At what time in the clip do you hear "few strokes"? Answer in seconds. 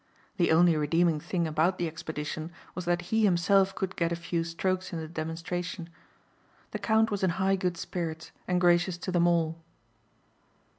4.15-4.91